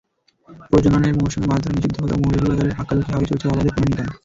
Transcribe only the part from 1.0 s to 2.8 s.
মৌসুমে মাছ ধরা নিষিদ্ধ হলেও মৌলভীবাজারের